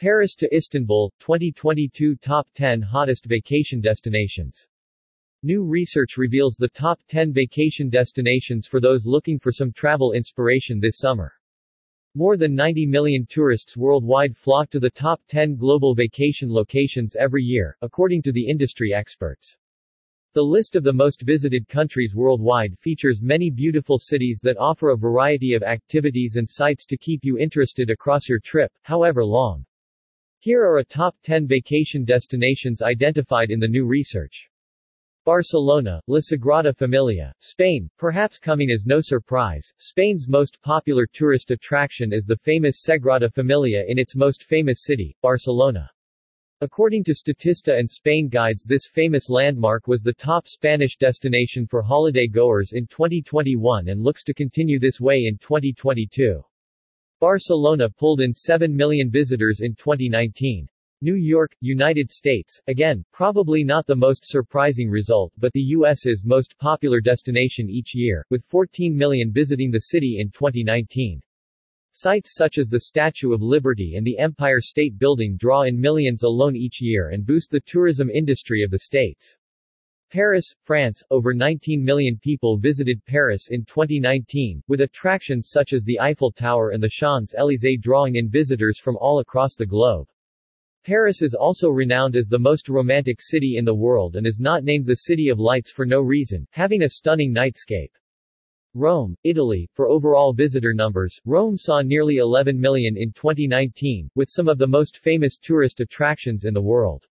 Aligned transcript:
Paris 0.00 0.34
to 0.34 0.48
Istanbul, 0.56 1.12
2022 1.20 2.16
Top 2.16 2.48
10 2.54 2.80
Hottest 2.80 3.26
Vacation 3.26 3.82
Destinations. 3.82 4.66
New 5.42 5.62
research 5.62 6.16
reveals 6.16 6.56
the 6.56 6.70
top 6.70 6.98
10 7.08 7.34
vacation 7.34 7.90
destinations 7.90 8.66
for 8.66 8.80
those 8.80 9.04
looking 9.04 9.38
for 9.38 9.52
some 9.52 9.70
travel 9.72 10.12
inspiration 10.12 10.80
this 10.80 10.96
summer. 10.96 11.34
More 12.14 12.38
than 12.38 12.54
90 12.54 12.86
million 12.86 13.26
tourists 13.28 13.76
worldwide 13.76 14.34
flock 14.34 14.70
to 14.70 14.80
the 14.80 14.88
top 14.88 15.20
10 15.28 15.56
global 15.56 15.94
vacation 15.94 16.50
locations 16.50 17.14
every 17.14 17.42
year, 17.42 17.76
according 17.82 18.22
to 18.22 18.32
the 18.32 18.48
industry 18.48 18.94
experts. 18.94 19.54
The 20.32 20.40
list 20.40 20.76
of 20.76 20.82
the 20.82 20.94
most 20.94 21.20
visited 21.20 21.68
countries 21.68 22.14
worldwide 22.14 22.78
features 22.78 23.20
many 23.20 23.50
beautiful 23.50 23.98
cities 23.98 24.40
that 24.44 24.56
offer 24.56 24.92
a 24.92 24.96
variety 24.96 25.52
of 25.52 25.62
activities 25.62 26.36
and 26.36 26.48
sites 26.48 26.86
to 26.86 26.96
keep 26.96 27.22
you 27.22 27.36
interested 27.36 27.90
across 27.90 28.30
your 28.30 28.40
trip, 28.40 28.72
however 28.80 29.26
long. 29.26 29.66
Here 30.42 30.62
are 30.62 30.78
a 30.78 30.84
top 30.84 31.16
10 31.22 31.46
vacation 31.46 32.02
destinations 32.02 32.80
identified 32.80 33.50
in 33.50 33.60
the 33.60 33.68
new 33.68 33.86
research. 33.86 34.48
Barcelona, 35.26 36.00
La 36.06 36.20
Sagrada 36.20 36.74
Familia, 36.74 37.34
Spain, 37.40 37.90
perhaps 37.98 38.38
coming 38.38 38.70
as 38.70 38.86
no 38.86 39.02
surprise, 39.02 39.70
Spain's 39.76 40.28
most 40.28 40.58
popular 40.62 41.06
tourist 41.12 41.50
attraction 41.50 42.10
is 42.14 42.24
the 42.24 42.38
famous 42.38 42.82
Sagrada 42.82 43.30
Familia 43.30 43.84
in 43.86 43.98
its 43.98 44.16
most 44.16 44.44
famous 44.44 44.84
city, 44.86 45.14
Barcelona. 45.20 45.90
According 46.62 47.04
to 47.04 47.12
Statista 47.12 47.78
and 47.78 47.90
Spain 47.90 48.30
Guides 48.30 48.64
this 48.64 48.86
famous 48.86 49.28
landmark 49.28 49.86
was 49.86 50.00
the 50.00 50.14
top 50.14 50.48
Spanish 50.48 50.96
destination 50.96 51.66
for 51.66 51.82
holiday 51.82 52.26
goers 52.26 52.72
in 52.72 52.86
2021 52.86 53.88
and 53.88 54.00
looks 54.00 54.24
to 54.24 54.32
continue 54.32 54.78
this 54.78 55.02
way 55.02 55.26
in 55.26 55.36
2022. 55.36 56.42
Barcelona 57.20 57.90
pulled 57.90 58.22
in 58.22 58.32
7 58.32 58.74
million 58.74 59.10
visitors 59.10 59.60
in 59.60 59.74
2019. 59.74 60.66
New 61.02 61.16
York, 61.16 61.54
United 61.60 62.10
States, 62.10 62.58
again, 62.66 63.04
probably 63.12 63.62
not 63.62 63.86
the 63.86 63.94
most 63.94 64.24
surprising 64.24 64.88
result 64.88 65.30
but 65.36 65.52
the 65.52 65.60
U.S.'s 65.60 66.24
most 66.24 66.56
popular 66.58 66.98
destination 66.98 67.68
each 67.68 67.94
year, 67.94 68.24
with 68.30 68.42
14 68.46 68.96
million 68.96 69.30
visiting 69.30 69.70
the 69.70 69.80
city 69.92 70.16
in 70.18 70.30
2019. 70.30 71.20
Sites 71.92 72.34
such 72.34 72.56
as 72.56 72.68
the 72.68 72.80
Statue 72.80 73.34
of 73.34 73.42
Liberty 73.42 73.96
and 73.96 74.06
the 74.06 74.16
Empire 74.16 74.62
State 74.62 74.98
Building 74.98 75.36
draw 75.36 75.64
in 75.64 75.78
millions 75.78 76.22
alone 76.22 76.56
each 76.56 76.80
year 76.80 77.10
and 77.10 77.26
boost 77.26 77.50
the 77.50 77.60
tourism 77.60 78.08
industry 78.08 78.62
of 78.62 78.70
the 78.70 78.78
states. 78.78 79.36
Paris, 80.10 80.56
France, 80.64 81.04
over 81.12 81.32
19 81.32 81.84
million 81.84 82.18
people 82.20 82.58
visited 82.58 83.00
Paris 83.06 83.46
in 83.52 83.64
2019, 83.64 84.60
with 84.66 84.80
attractions 84.80 85.50
such 85.50 85.72
as 85.72 85.84
the 85.84 86.00
Eiffel 86.00 86.32
Tower 86.32 86.70
and 86.70 86.82
the 86.82 86.88
Champs-Élysées 86.88 87.80
drawing 87.80 88.16
in 88.16 88.28
visitors 88.28 88.80
from 88.80 88.96
all 88.96 89.20
across 89.20 89.54
the 89.54 89.64
globe. 89.64 90.08
Paris 90.84 91.22
is 91.22 91.32
also 91.34 91.68
renowned 91.68 92.16
as 92.16 92.26
the 92.26 92.40
most 92.40 92.68
romantic 92.68 93.20
city 93.20 93.56
in 93.56 93.64
the 93.64 93.72
world 93.72 94.16
and 94.16 94.26
is 94.26 94.40
not 94.40 94.64
named 94.64 94.84
the 94.84 94.96
City 94.96 95.28
of 95.28 95.38
Lights 95.38 95.70
for 95.70 95.86
no 95.86 96.00
reason, 96.00 96.44
having 96.50 96.82
a 96.82 96.88
stunning 96.88 97.32
nightscape. 97.32 97.92
Rome, 98.74 99.16
Italy, 99.22 99.70
for 99.74 99.88
overall 99.88 100.32
visitor 100.32 100.74
numbers, 100.74 101.20
Rome 101.24 101.56
saw 101.56 101.82
nearly 101.82 102.16
11 102.16 102.58
million 102.58 102.96
in 102.96 103.12
2019, 103.12 104.10
with 104.16 104.28
some 104.28 104.48
of 104.48 104.58
the 104.58 104.66
most 104.66 104.98
famous 104.98 105.38
tourist 105.38 105.78
attractions 105.78 106.46
in 106.46 106.54
the 106.54 106.60
world. 106.60 107.06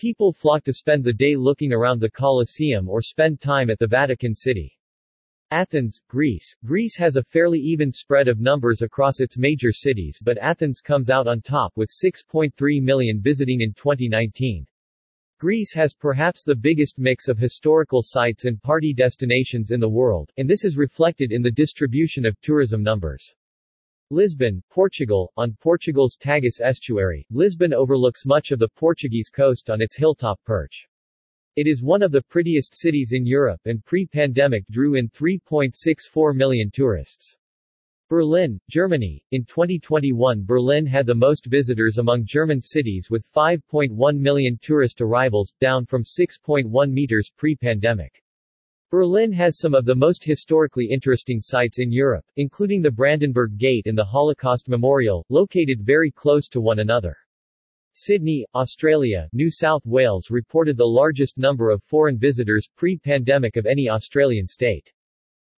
People 0.00 0.32
flock 0.32 0.64
to 0.64 0.72
spend 0.72 1.04
the 1.04 1.12
day 1.12 1.36
looking 1.36 1.74
around 1.74 2.00
the 2.00 2.08
Colosseum 2.08 2.88
or 2.88 3.02
spend 3.02 3.38
time 3.38 3.68
at 3.68 3.78
the 3.78 3.86
Vatican 3.86 4.34
City. 4.34 4.72
Athens, 5.50 6.00
Greece. 6.08 6.56
Greece 6.64 6.96
has 6.96 7.16
a 7.16 7.22
fairly 7.22 7.58
even 7.58 7.92
spread 7.92 8.26
of 8.26 8.40
numbers 8.40 8.80
across 8.80 9.20
its 9.20 9.36
major 9.36 9.72
cities 9.72 10.18
but 10.24 10.38
Athens 10.38 10.80
comes 10.80 11.10
out 11.10 11.26
on 11.26 11.42
top 11.42 11.72
with 11.76 11.90
6.3 12.02 12.80
million 12.80 13.20
visiting 13.20 13.60
in 13.60 13.74
2019. 13.74 14.64
Greece 15.38 15.74
has 15.74 15.92
perhaps 15.92 16.44
the 16.44 16.56
biggest 16.56 16.98
mix 16.98 17.28
of 17.28 17.36
historical 17.36 18.00
sites 18.02 18.46
and 18.46 18.62
party 18.62 18.94
destinations 18.94 19.70
in 19.70 19.80
the 19.80 19.86
world, 19.86 20.30
and 20.38 20.48
this 20.48 20.64
is 20.64 20.78
reflected 20.78 21.30
in 21.30 21.42
the 21.42 21.50
distribution 21.50 22.24
of 22.24 22.40
tourism 22.40 22.82
numbers. 22.82 23.34
Lisbon, 24.12 24.60
Portugal, 24.68 25.32
on 25.36 25.56
Portugal's 25.60 26.16
Tagus 26.16 26.60
estuary, 26.60 27.24
Lisbon 27.30 27.72
overlooks 27.72 28.26
much 28.26 28.50
of 28.50 28.58
the 28.58 28.68
Portuguese 28.68 29.30
coast 29.30 29.70
on 29.70 29.80
its 29.80 29.96
hilltop 29.96 30.42
perch. 30.42 30.88
It 31.54 31.68
is 31.68 31.80
one 31.80 32.02
of 32.02 32.10
the 32.10 32.22
prettiest 32.22 32.74
cities 32.74 33.12
in 33.12 33.24
Europe 33.24 33.60
and 33.66 33.84
pre-pandemic 33.84 34.64
drew 34.68 34.96
in 34.96 35.08
3.64 35.10 36.34
million 36.34 36.72
tourists. 36.72 37.36
Berlin, 38.08 38.60
Germany. 38.68 39.24
In 39.30 39.44
2021 39.44 40.44
Berlin 40.44 40.86
had 40.86 41.06
the 41.06 41.14
most 41.14 41.46
visitors 41.46 41.98
among 41.98 42.24
German 42.24 42.60
cities 42.60 43.06
with 43.10 43.32
5.1 43.32 44.18
million 44.18 44.58
tourist 44.60 45.00
arrivals, 45.00 45.54
down 45.60 45.86
from 45.86 46.02
6.1 46.02 46.90
meters 46.90 47.30
pre-pandemic. 47.36 48.20
Berlin 48.90 49.30
has 49.30 49.60
some 49.60 49.72
of 49.72 49.84
the 49.84 49.94
most 49.94 50.24
historically 50.24 50.88
interesting 50.90 51.40
sites 51.40 51.78
in 51.78 51.92
Europe, 51.92 52.24
including 52.34 52.82
the 52.82 52.90
Brandenburg 52.90 53.56
Gate 53.56 53.86
and 53.86 53.96
the 53.96 54.04
Holocaust 54.04 54.68
Memorial, 54.68 55.24
located 55.28 55.80
very 55.80 56.10
close 56.10 56.48
to 56.48 56.60
one 56.60 56.80
another. 56.80 57.16
Sydney, 57.92 58.44
Australia, 58.52 59.28
New 59.32 59.48
South 59.48 59.86
Wales 59.86 60.28
reported 60.28 60.76
the 60.76 60.84
largest 60.84 61.38
number 61.38 61.70
of 61.70 61.84
foreign 61.84 62.18
visitors 62.18 62.68
pre-pandemic 62.74 63.56
of 63.56 63.64
any 63.64 63.88
Australian 63.88 64.48
state. 64.48 64.92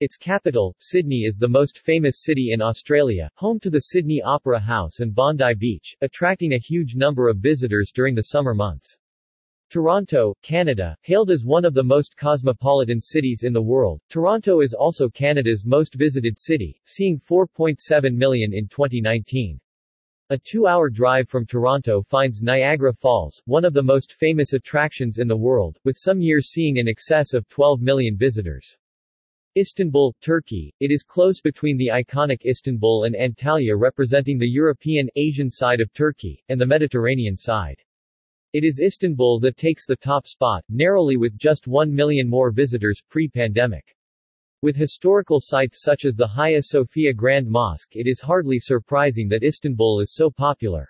Its 0.00 0.16
capital, 0.16 0.74
Sydney 0.80 1.22
is 1.22 1.36
the 1.36 1.46
most 1.46 1.78
famous 1.78 2.24
city 2.24 2.50
in 2.52 2.60
Australia, 2.60 3.30
home 3.36 3.60
to 3.60 3.70
the 3.70 3.78
Sydney 3.78 4.20
Opera 4.20 4.58
House 4.58 4.98
and 4.98 5.14
Bondi 5.14 5.54
Beach, 5.54 5.94
attracting 6.00 6.54
a 6.54 6.58
huge 6.58 6.96
number 6.96 7.28
of 7.28 7.36
visitors 7.36 7.92
during 7.94 8.16
the 8.16 8.22
summer 8.22 8.54
months. 8.54 8.98
Toronto, 9.70 10.34
Canada, 10.42 10.96
hailed 11.02 11.30
as 11.30 11.44
one 11.44 11.64
of 11.64 11.74
the 11.74 11.82
most 11.84 12.16
cosmopolitan 12.16 13.00
cities 13.00 13.44
in 13.44 13.52
the 13.52 13.62
world, 13.62 14.00
Toronto 14.08 14.62
is 14.62 14.74
also 14.74 15.08
Canada's 15.08 15.64
most 15.64 15.94
visited 15.94 16.36
city, 16.36 16.82
seeing 16.86 17.20
4.7 17.20 18.12
million 18.16 18.52
in 18.52 18.66
2019. 18.66 19.60
A 20.30 20.38
two-hour 20.38 20.90
drive 20.90 21.28
from 21.28 21.46
Toronto 21.46 22.02
finds 22.02 22.42
Niagara 22.42 22.92
Falls, 22.92 23.40
one 23.44 23.64
of 23.64 23.72
the 23.72 23.80
most 23.80 24.14
famous 24.14 24.54
attractions 24.54 25.20
in 25.20 25.28
the 25.28 25.36
world, 25.36 25.78
with 25.84 25.96
some 25.96 26.20
years 26.20 26.50
seeing 26.50 26.78
in 26.78 26.88
excess 26.88 27.32
of 27.32 27.48
12 27.48 27.80
million 27.80 28.16
visitors. 28.16 28.76
Istanbul, 29.56 30.16
Turkey. 30.20 30.74
It 30.80 30.90
is 30.90 31.04
close 31.04 31.40
between 31.40 31.76
the 31.76 31.92
iconic 31.92 32.44
Istanbul 32.44 33.04
and 33.04 33.14
Antalya 33.14 33.78
representing 33.78 34.36
the 34.36 34.50
European, 34.50 35.08
Asian 35.14 35.48
side 35.48 35.80
of 35.80 35.92
Turkey, 35.92 36.42
and 36.48 36.60
the 36.60 36.66
Mediterranean 36.66 37.36
side. 37.36 37.80
It 38.52 38.64
is 38.64 38.80
Istanbul 38.80 39.38
that 39.40 39.56
takes 39.56 39.86
the 39.86 39.94
top 39.94 40.26
spot, 40.26 40.64
narrowly 40.68 41.16
with 41.16 41.38
just 41.38 41.68
1 41.68 41.94
million 41.94 42.28
more 42.28 42.50
visitors 42.50 43.00
pre-pandemic. 43.08 43.96
With 44.60 44.74
historical 44.74 45.38
sites 45.40 45.82
such 45.84 46.04
as 46.04 46.16
the 46.16 46.26
Hagia 46.26 46.60
Sophia 46.64 47.14
Grand 47.14 47.48
Mosque 47.48 47.94
it 47.94 48.08
is 48.08 48.20
hardly 48.20 48.58
surprising 48.58 49.28
that 49.28 49.44
Istanbul 49.44 50.00
is 50.00 50.16
so 50.16 50.32
popular. 50.32 50.88